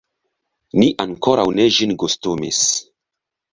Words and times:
Ni 0.83 0.87
ankoraŭ 1.03 1.45
ne 1.61 1.69
ĝin 1.77 1.95
gustumis. 2.07 2.65